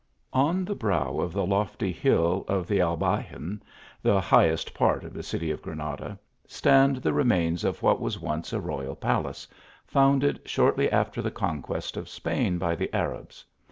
ON 0.33 0.65
the 0.65 0.73
brow 0.73 1.19
of 1.19 1.31
the 1.31 1.45
lofty 1.45 1.91
hill 1.91 2.43
of 2.47 2.65
the 2.65 2.79
Albaycin, 2.81 3.61
the 4.01 4.19
highest 4.19 4.73
part 4.73 5.03
of 5.03 5.13
the 5.13 5.21
city 5.21 5.51
of 5.51 5.61
Granada, 5.61 6.17
stand 6.47 6.97
the 7.03 7.13
remains 7.13 7.63
of 7.63 7.83
what 7.83 8.01
was 8.01 8.19
once 8.19 8.51
a 8.51 8.59
royal 8.59 8.95
palace, 8.95 9.47
founded 9.85 10.41
shortly 10.43 10.87
aftei 10.87 11.21
the 11.21 11.29
conquest 11.29 11.97
of 11.97 12.09
Spain 12.09 12.57
by 12.57 12.73
the 12.75 12.91
Arabs. 12.95 13.45